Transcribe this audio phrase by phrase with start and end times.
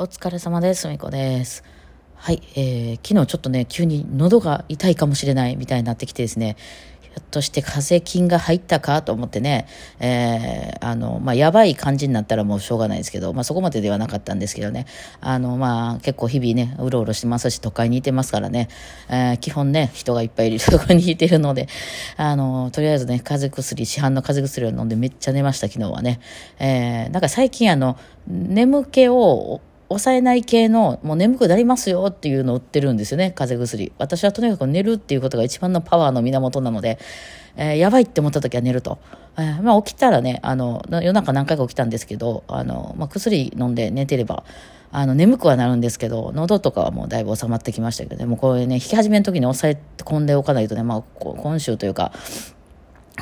[0.00, 0.86] お疲れ様です。
[0.86, 1.64] みこです。
[2.14, 6.54] はい、えー、昨日ちょっとね、急に喉が痛いかもしれないみたいになってきてですね、
[7.02, 9.66] ひょっとして風邪菌が入ったかと思ってね、
[9.98, 14.86] えー、あの、まあ、やばい感じになったらもうしょうがないですけど、まあ、そこまでではなかったんですけどね、
[15.20, 18.68] あの、まあ、結構日々ね、うろうろしてますし、都会にいてますからね、
[19.08, 21.66] えー、基本ね、人がいっぱいいるところにいてるので、
[22.16, 26.20] あの、とりあえずね、風邪薬、市販の風邪薬を飲んでめっちゃ寝ました、昨日はね。
[26.60, 33.92] えー、なんか最近あの、眠気を、抑えない系の、もう眠くなりますよっていうのを売ってるんですよね、風邪薬。
[33.98, 36.98] 私はとにかく寝るっていうことが一番のパワーの源なので、
[37.56, 38.98] えー、やばいって思った時は寝ると。
[39.38, 44.44] えー、まあ起きたらね、あの、夜中何回か起きたんですけど、あの、まあ薬飲んで寝てれば、
[44.90, 52.12] あの、眠くはなるんですけど、喉とかはもうだいぶ収まってきましたけどね、もうこれね、引き始めの時に抑え込んでおかないとね、まあ、今週というか、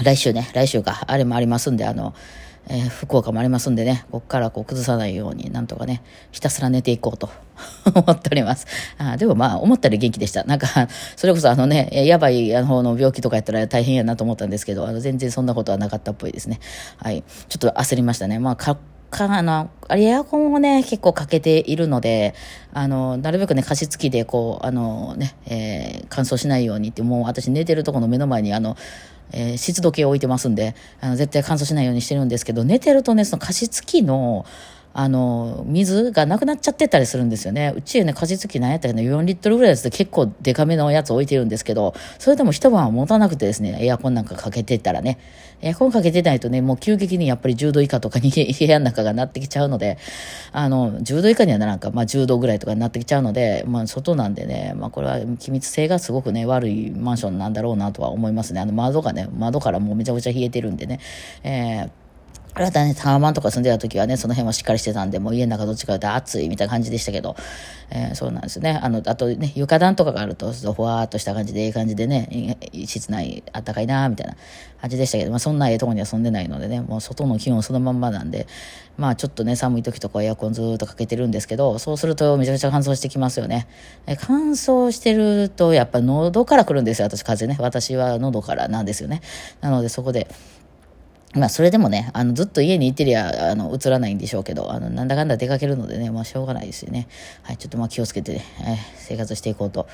[0.02, 2.14] 来週ね、来週か、あれもありますんで、あの、
[2.69, 6.02] えー、福岡もありますんでね、こっからこう崩さないように、なんとかね、
[6.33, 7.30] ひたすら寝ていこうと
[7.95, 8.66] 思っております。
[8.98, 10.45] あでもまあ、思ったより元気でした。
[10.45, 10.69] なんか、
[11.17, 16.61] それこそあのね、やばい方の病気とかやったら大変やなと思ったんですけど、あの全然そんなことはなかったっぽいですね。
[16.98, 17.23] はい。
[17.48, 18.39] ちょっと焦りましたね。
[18.39, 18.78] まあ、か
[19.11, 22.34] か、あの、あれエアコンをね、結構かけているので、
[22.73, 28.77] あの、なるべくね、加湿器でこう、あのね、えー、乾燥しないようにって、もう私寝てるとこの目の前にあの、
[29.32, 34.46] えー、湿度計を置いてますんで、あの、絶対乾燥しないようにしてるんですけど、寝てるとね、その加湿器の、
[34.98, 37.75] あの、水がなくなっちゃってたりするんですよね。
[37.77, 45.19] うちね、加湿器何やったらね、4リットルぐらいです結構デカめのやつ置いてるんですけど、それでも一晩は持たなくてですね、エアコンなんかかけてたらね、
[45.61, 49.98] エアコンかけてないとね、もう急激にやっぱり10度以下とかに 部屋の中がなってきちゃうので、
[50.52, 58.61] あの、10度以下にはなんか、まあ10度ぐらいとかになってきちゃうので、まあ外なんでね、まあこれは気密性がすごくね、悪いマンションなんだろうなとは思いますね。
[58.61, 61.00] あの窓がね、窓からもうめちゃくちゃ冷えてるんでね、
[61.44, 61.91] えー
[62.56, 67.36] あれはね、タワマンとか住んでた時はね、その辺はしっかりしてたんで、もう家の中どっちかと暑いみたいな感じでしたけど、
[67.90, 68.80] えー、そうなんですね。
[68.82, 74.36] あの、あとね、床暖とかがあると、ふわーっとした感じで、いい感じでね、室内あったかいなみたいな
[74.80, 78.46] 感じでしたけど、まあそんなええとこには住んでないのでね、もう外の気温そのまんまなんで、
[78.96, 83.68] まあちょっとね、寒い時とかエアコンずーっとかけてるんですけど、そうするとめちゃくちゃ乾燥してきますよね。
[84.06, 87.58] え乾燥してると、やっぱ喉から来るんですよ、私風ね。
[87.61, 89.20] 私は喉からなんですよね。
[89.61, 90.27] なのでそこで、
[91.36, 97.08] まあ、それでもね、あの、ずっと家にいてりゃ、あの、映らないんでしょうけど、あの、なんだかんだ出かけるのでね、まあ、しょうがないですよね。
[97.42, 99.86] はい、ちょっとまあ、気をつけて、ね、えー、生活していこうと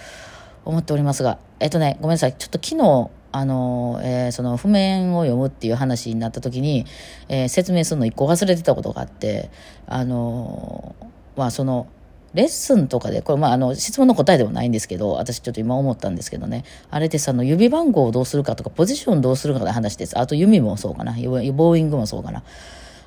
[0.65, 2.35] 思っておりますが、えっとね、ごめんなさい。
[2.35, 6.87] ちょっと昨日、あの、えー、その譜面を読むっていう話になった時に、
[7.29, 9.51] えー、説明するの一個忘れてたことがあって、
[9.87, 10.95] あの、
[11.35, 11.89] まあ、その、
[12.35, 20.19] レッスンとかで、これまああの質問の答えでもないんですけど、私ちょっと今思ったんですけどね、あれでさ、の指番号をどうするかとか、ポジションどうするかの話です。
[20.19, 22.43] あと弓もそうかな、ボーイングもそうかな。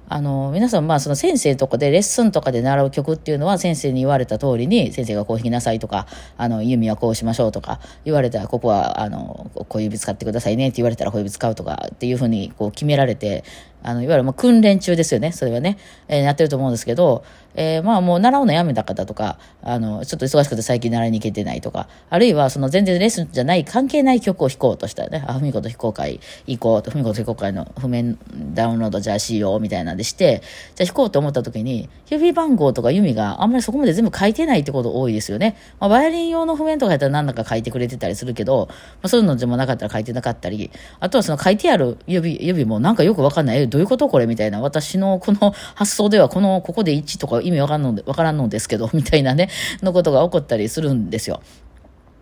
[0.07, 6.05] あの、皆さん、まあ、その先生とかで、レッスンとかで習う曲っていうのは、先生に言われた通りに、先生がこう弾きなさいとか、
[6.37, 13.43] あの、弓はこうしましょうとか、言われたら、ここは、あの、小指使ってくださいねって言われたら小指使うとかっていうふうに、こう決められて、
[13.85, 15.31] あの、いわゆる、まあ、訓練中ですよね。
[15.31, 17.23] それはね、えー、やってると思うんですけど、
[17.55, 28.17] えー、まあもう習うのやめた方とか、あの、ちょっと忙しくて最近習いに行けてないとか、あるいはその全然レッスンじゃない関係ない曲を弾こうとしたらね、あ、ふみこと非公開行こうと、ふみこと非公開の譜面
[28.53, 30.41] ダウンロードじゃあしようみたいなんでして、
[30.75, 35.55] じゃあ弾こうと思った時に、指番号とか弓があんまりそこまで全部書いてないってこと多いですよね。
[35.79, 44.61] まあ、バイオリン用の譜面とかやったら何だか書いてくれてたりするけど、まあ、そういうのでもなかったら書いてなかったり、あとはその書いてある指、指もなんかよくわかんない、どういうことこれみたいな。
[44.61, 49.49] 私のこの発想ではこの、ここで1とか意味わかんので、わからんのですけど、みたいなね、
[49.81, 51.41] のことが起こったりするんですよ。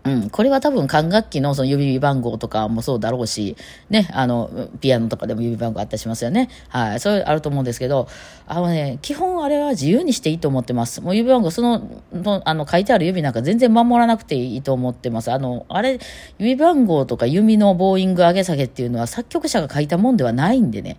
[0.04, 0.30] うん。
[0.30, 3.56] これは多分管楽器のその指番号とかもそうだろうし、
[3.88, 6.50] ね、あの、ピアノとかでも指番号あったりしますよね。
[6.68, 7.00] はい。
[7.00, 8.06] それあると思うんですけど、
[8.46, 11.00] あのね、基本あれは自由にしていいと思ってます。
[11.00, 15.30] もう指番号、その、のあの、書いてある指なんか全然守らなくていいと思ってます。
[15.30, 15.98] あの、あれ、
[16.38, 20.98] 指番号とか弓のボーイング上げ下げっていうのは作曲者が書いたもんではないんでね。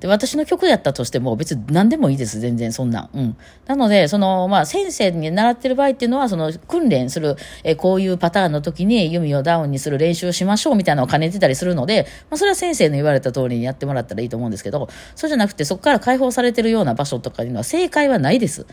[0.00, 3.10] で、私の曲やったとしても別に何でもいいです、全然そんな。
[3.12, 3.36] うん。
[3.66, 18.66] なので、その、まあ、先生に習ってる場合っていうのは、その、訓練する、えこういうパターンの時に弓をダウンにする練習をしましょうみたいなのを兼ねてたりするので、まあ、それは先生の言われた通りにやってもらったらいいと思うんですけど、そうじゃなくて、そこから解放されてるような場所とかいうのは正解はないです。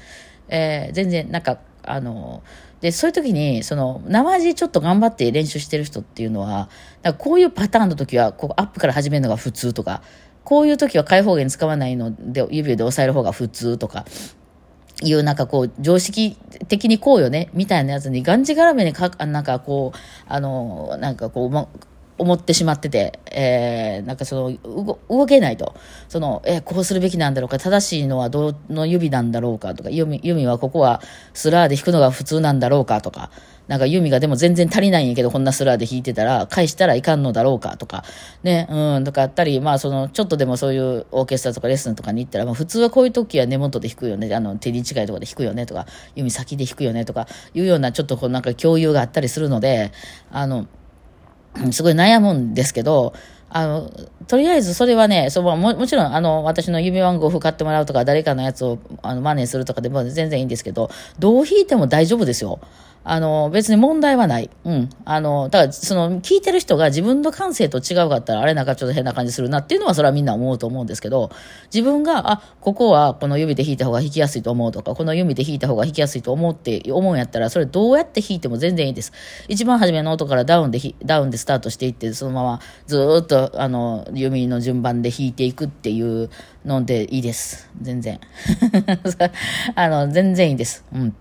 [0.47, 2.43] えー、全然、なんか、あの、
[2.81, 6.69] で、そういう時に、その、生地ちょっと頑張って練習してる人っていうのは、
[7.17, 10.03] こういうパターンの時は、こう、アップから始めるのが普通とか、
[10.45, 14.05] こういう時は開放弦使わないので、指で押さえる方が普通とか、
[15.03, 16.37] いうなんかこう、常識
[16.69, 19.97] 的にこうよね、みたいなやつにがんじがらめにか、なんかこう、
[20.27, 21.67] あの、なんかこう、ま、
[22.17, 25.75] 思ってしまってて、えー、なんかその、動けないと。
[26.07, 31.01] その、えー、こうするべきなんだろうか、正しいのはどの指なんだろうかとか、弓、弓はここは
[31.33, 33.31] スラーで弾くのが普通なんだろうかとか、
[33.67, 38.03] なんか弓がでも全然足りないんやけど、こんなスラーで弾いてたら、返したらいかんのだろうかとか、
[38.43, 49.91] ね、うん、とかあったり、まあその、ちょっとでもそういうオーケストラとかレッスンとかに行ったら、まあ普通はこういう時は根元で弾くよね、あの、手に近いとこで弾くよねとか、弓先で弾くよねとか、いうようなちょっとこうなんか共有があったりするので、
[50.31, 50.67] あの、
[51.71, 53.13] すごい悩むんですけど、
[53.49, 53.91] あの、
[54.27, 62.59] とりあえずそれはね、そのももちろん、あの、私の指番号を買ってもらうとか、誰かのやつをあの真似するとかでも全然いいんですけど、どう引いても大丈夫ですよ。
[63.07, 64.49] あの、別に問題はない。
[64.63, 64.89] うん。
[65.05, 71.29] あの、だから、その、聞いてる人が自分の感性と違うかったら、あれなんかちょっと変な感じするなっていうのは、それはみんな思うと思うんですけど、
[71.71, 79.13] 自分が、あ、ここはこの指で弾いた方が弾きやすいと思うとか、この指で弾いた方が弾きやすいと思うって思うんやったら、それどうやって弾いても全然いいです。
[79.47, 86.31] 一番初めの音からダウンで、ダウンでスタートしていって、そのままずっと、あの、弓の順番で弾いていくっていう
[86.65, 87.69] のでいいです。
[87.79, 88.19] 全然。
[89.75, 90.83] あの、全然いいです。
[90.91, 91.15] うん。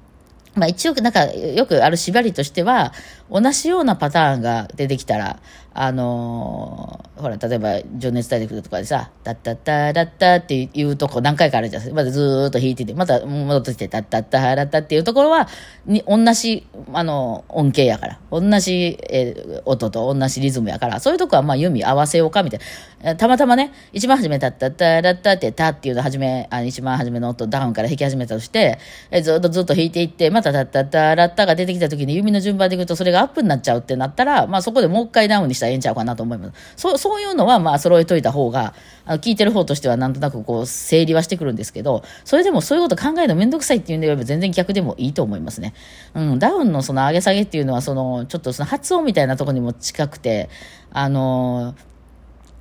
[0.54, 2.92] まあ一応、なんか、よくある縛りとしては、
[3.30, 5.40] 同じようなパターンが出てきたら、
[5.76, 11.96] あのー、ほら、例えば、情熱大陸とかでさ、タッタッタラッタっていうとこ何回かあるじゃないですか。
[11.96, 15.48] まずずーっと弾いてて、また戻ってきて、タッタッタラッタっていうところは、
[15.84, 18.20] に、同じ、あの、音形やから。
[18.30, 22.60] 同じ、えー、音と同じリズムやから、そういうとこはまあ弓合わせようか、みたい
[23.02, 23.16] な。
[23.16, 28.78] たまたまね、一番初め、タッタッタラッタって、タっていうの初め、あ一番初めの音、ダウンから弾き始めたとして、
[29.10, 36.74] えー、ずっとずっと弾いていって、またタッタッタラッタが出てきた時に弓の順番でいくと、それがアップになっちゃうってなったら、まあそこでもう一回ダウンにしたらええんちゃうかなと思います。
[36.76, 38.74] そう、そういうのはまあ揃えといた方が、
[39.04, 45.74] あの聞いてる方としてはなんとなくこう整理はしてくるんですけど、それでもそういうこと考えるのめんどくさいっていうんであれば全然逆でもいいと思いますね。
[46.14, 50.48] うん、ダウンのその上げ下げっていうのはその、ちょっとその発音みたいなところにも近くて、
[50.90, 51.74] あの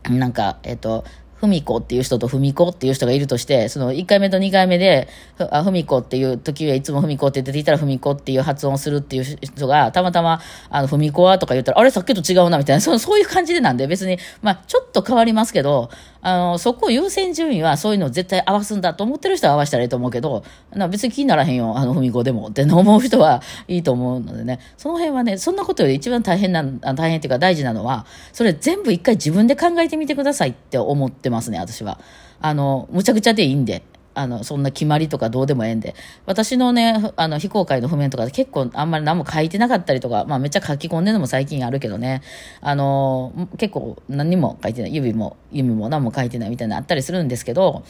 [0.03, 1.05] ー、なんか、えっと、
[1.44, 11.92] ふみこっていう人とふみこっていう人がいるとして、その1回目と2回目で、ふみこっていう時はいつもふみこって出てきたらふみこっていう発音をするっていう人が、たまたま、あの、ふみこはとか言ったら、あれ？
[11.92, 15.90] さっきと違うなみたいな、そそういう感じでなんで別に、まあ、ちょっと変わりますけど、
[16.25, 20.44] あの、そこ優先順位はそういうの絶対合わすんだと思ってる人は合わせたらいいと思うけど、
[20.74, 32.00] な別に気にならへんよ、あの、踏み子でもって思う人はいいと思うのでね、その辺はね、そんなことより一番大変な、大変っていうか大事なのは、それ全部一回自分で考えてみてくださいって思ってますね、私は。
[32.40, 33.84] あの、むちゃくちゃでいいんで。
[34.15, 35.95] あの、そんな決まりとかどうでもええんで。
[36.25, 42.21] 私のね、あの、非公開の譜面とか結構あんまり何も書いてなかったりとか、まあめっちゃ書き込んでるのも最近あるけどね。
[42.62, 44.95] あの、結構何にも書いてない。
[44.95, 47.83] 指も、指も何も書いてないみたいなあったりするんですけど、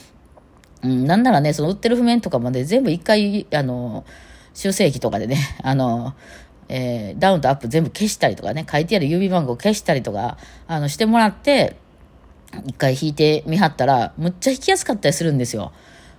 [0.84, 4.06] うん、なんならね、その売ってる譜面とかまで全部一回、あの、
[4.54, 6.14] 修正機とかでね、 あの、
[6.70, 10.38] えー、ダウンとアップ全部消したりとかね、書いてある指番号消したりとか、
[10.68, 11.76] あの、してもらって、
[12.66, 15.72] 一回弾いてみはったら、むっちゃ弾きやすかったりするんですよ。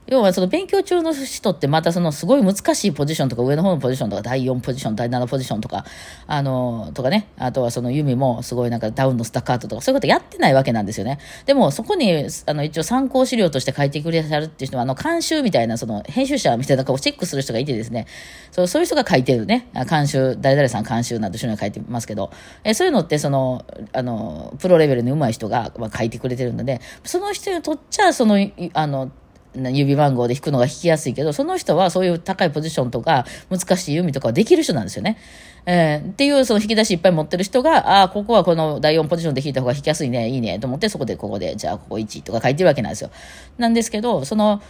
[0.07, 5.85] 要はその勉強中の人ってまたそのすごい難しいポジションとか上の方のポジションとか第4ポジション、第7ポジションとか、
[6.27, 11.19] あの、とかね、あとはその弓もすごいなんかダウンのスタッカートとかそういうことやってないわけなんですよね。
[11.47, 18.07] でもそこにあの一応参考資料として書いてくれてるっていう人はあの監修みたいなその編集者みたいな顔をチェックする人がいてですね、
[18.51, 22.31] そうそういう人が書いてるね、監修、誰々さん監修なんて後ろに書いてますけど、
[22.63, 28.39] えそういうのってその、あの、プロレベルに上手い人が、まあ、書いてくれてるので、その人にとっちゃその、
[28.75, 29.11] あの、
[29.57, 35.19] 指番号で弾くのが弾きやすいけど、その人はそういう高いポジションとか、難しい弓とかはできる人なんですよね。
[35.67, 43.11] えー、っていう、その引き出しいっぱい持ってる人が、ああ、ここはこの第4ポジションで弾いた方が弾きやすいね、いいね、と思って、そこでここで、じゃあここ1とか書いてるわけなんですよ。
[43.57, 44.61] なんですけど、その、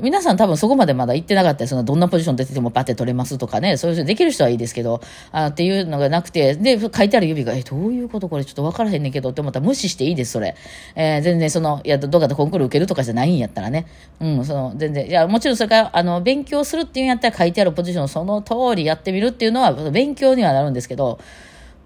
[0.00, 5.00] 皆さん多分そこまでまだ行ってなかったり、そのどんなポジション出ててもバッて取れますとかね、そういうできる人はいいですけど、
[5.32, 10.56] あっていうのがなくて、で、書いてある指が、え、どういうことこれちょっと分からへんねんけどって思ったら無視していいです、それ。
[10.94, 13.86] えー、全然その、いや、どうかでコンクール受けるとかじゃないんやったらね。
[14.20, 21.18] うん、その、全然、いや、もちろんそれから、あの、勉強するっていうんやったら書いてあるポジションその通りやってみるっていうのは、勉強にはなるんですけど、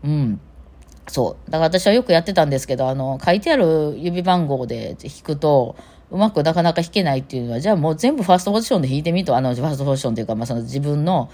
[0.04, 0.40] うん。
[1.08, 1.50] そう。
[1.50, 5.76] だから私はよくやってたんですけど、あの、書いてある指番号で弾くと、
[6.10, 11.30] うまくなかなか弾けないっていうのは、じゃあもう全部ファーストポジションで弾いてみと、あの、ファーストポジションというか、まあ、その自分の、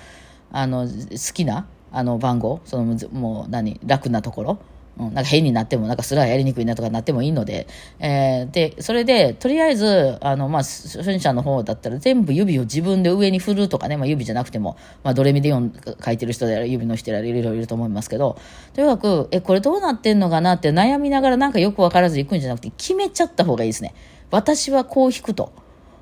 [0.50, 4.59] あの、好きな、あの、番号、その、もう何、楽なところ。
[4.99, 7.67] うん、なんか変になっても、なんかすらやりにくいなとかなってもいいので、
[7.99, 18.37] えー、で、それで、とりあえず、あの、まあ、初心者の方だったら全部指を自分で上に振るとかね、まあ、指じゃなくても、まあ、ドレミで書いてる人である指の人であるいろいろいると思いますけど、
[18.75, 23.95] とにかく、え、これどうなってんのかなって悩みながらなんかよくわからず行くんじゃなくて、決めちゃった方がいいですね。
[24.33, 25.53] 私はこう弾くと。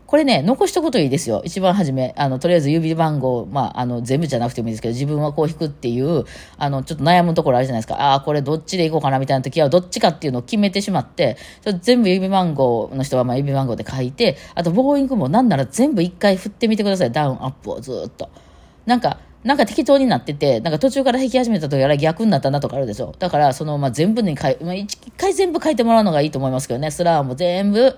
[0.07, 1.43] これね、残しとくといいですよ。
[1.45, 2.15] 一番初め。
[2.17, 6.25] あの、とりあえず指番号、まあ、あの、全部じゃなくてもいいですけど、自分はこう引くっていう、
[6.57, 8.01] あの、ちょっと悩むところあるじゃないですか。
[8.01, 11.37] ああ、これどっちでいこうかなみたいな時は、どっちかっていうのを決めてしまって、
[11.81, 17.11] 全部指番号の人は、ま、指番号で書いて、あと、ボーイングもなんなら全部一回振ってみてください。
[17.11, 18.31] ダウン、アップをずっと。
[18.87, 23.15] なんか、なんか適当になってて、なんか途中から弾き始めた時から逆になったなとかあるでしょ。
[23.19, 26.91] だから、その、ま、全部に書い、まあ、一回全部書いてもらうのがいいと思いますけどね。
[26.91, 27.97] スラーも全部、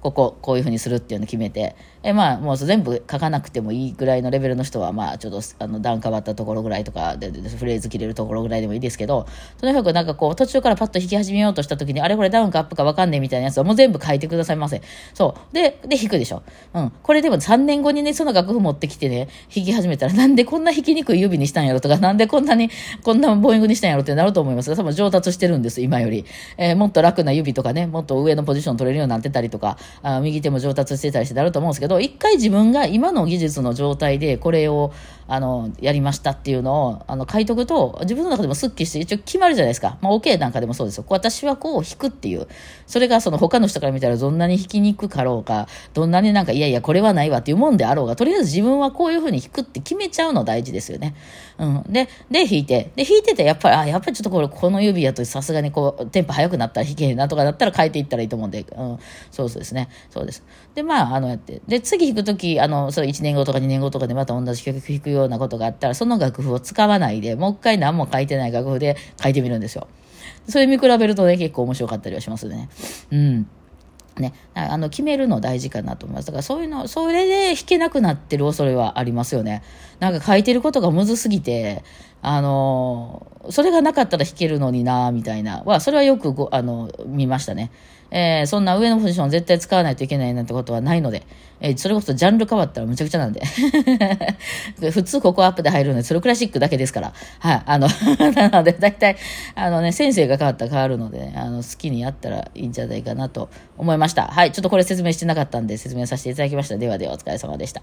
[0.00, 9.26] ここ、こういうふうにするっていうのを決めて、えまあ、もう全部書かなくてもいいぐらいのレベルの人は、まあ、ちょっと、あの、段変わったところぐらいとかで、フレーズ切れるところぐらいでもいいですけど、
[9.60, 14.80] とにかくなんかこう、途中からパッと弾き始めようとした時に、あれこれダウンかアップかわかんねえみたいなやつはもう全部書いてくださいませ。
[15.14, 15.54] そう。
[15.54, 16.42] で、で、弾くでしょ。
[16.74, 16.92] うん。
[17.02, 22.70] これでも3年後にね、その楽譜持ってきてね、弾き始めたら、なんでこんな弾きにくい指にしたんやろとか、なんでこんなに、
[23.02, 26.24] こんなボーイングにしたんやろってなると思います多分上達してるんです、今より。
[26.56, 34.92] えー、もっと楽な指とかね、もっと上のポジション取れるようになってたりとか、あ右手も上達してたりしてなると思うんですけど、一回自分が今の技術の状態でこれを
[35.30, 41.04] あのやりましたっていうのをあの書いとくと自分の中でもすっきりして一応決まるじゃないですか、まあ、OK なんかでもそうですよ。
[41.08, 42.48] 私はこう弾くっていう。
[42.86, 51.14] それがその他の人から見たらどんなに弾きにくかろうかどんなになんかいやいやこれはないわっていうもんであろうがとりあえず自分はこういうふうに弾くって決めちゃうの大事ですよね、
[51.58, 52.90] うん、でで弾いて。
[52.96, 58.98] で弾いててやっぱりあやっぱりちょっとこれこの指やとさすがにこうテンポ速くなったら弾けへんなとかだったら変えていったらいいと思うんで、うん、
[59.30, 59.90] そうそうですね。
[60.08, 60.42] そうです。
[60.74, 61.60] でまああのやって。
[61.68, 69.86] でで次弾くときあのそれ1年後とか2年後とかでまた同じ曲弾くようなことがあったらその楽譜を使わないで、もう一回何も書いてない楽譜で書いてみるんですよ。
[70.48, 72.68] それ見比べるとね、結構面白かったりはしますね。
[73.10, 73.50] うん。
[74.16, 76.26] ね、あの決めるの大事かなと思います。
[76.26, 79.62] だからそういうの、それで弾けなくなってる恐れはありますよね。
[80.00, 81.84] なんか書いてることがむずすぎて、
[82.22, 87.70] あの、それがなかったら弾けるのにな、みたいなは、それはよくご、あの、見ましたね。
[88.10, 91.26] えー、そんな上のポジション絶対使わないといけないなんてことはないので、
[91.60, 93.42] えー、それこそジャンル変わったらむちゃくちゃなんで。
[94.92, 97.12] 普通ここアップで入るので、それクラシックだけですから。
[97.38, 97.62] はい。
[97.66, 97.88] あの
[98.34, 99.16] なので、だいたい、
[99.54, 104.26] あのね、先生が変わったら変わるので、ね、あの、好きにやったらいいんじゃないかなと思いました。
[104.26, 104.52] はい。
[104.52, 106.76] ちょっとこれ説明してなかったんで、説明させていただきました。
[106.76, 107.82] ではではお疲れ様でした。